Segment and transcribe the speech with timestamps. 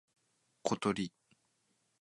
[0.63, 1.13] ことり